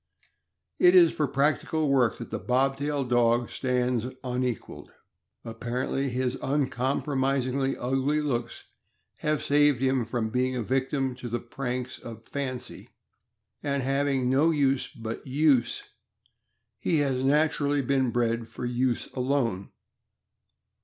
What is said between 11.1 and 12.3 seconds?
to the pranks of"